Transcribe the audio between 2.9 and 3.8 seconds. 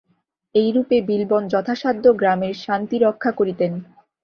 রক্ষা করিতেন।